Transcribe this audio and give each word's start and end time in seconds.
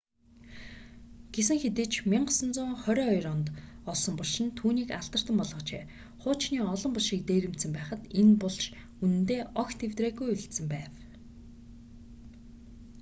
гэсэн 1.35 1.57
хэдий 1.63 1.87
ч 1.93 1.95
1922 2.13 3.33
онд 3.33 3.47
олсон 3.91 4.13
булш 4.17 4.35
нь 4.43 4.55
түүнийг 4.59 4.89
алдартан 4.99 5.35
болгожээ 5.41 5.83
хуучны 6.21 6.59
олон 6.73 6.91
булшийг 6.93 7.21
дээрэмдсэн 7.25 7.71
байхад 7.73 8.01
энэ 8.19 8.33
булш 8.41 8.63
үнэндээ 9.03 9.41
огт 9.61 9.77
эвдрээгүй 9.87 10.27
үлдсэн 10.33 10.65
байв 10.73 10.87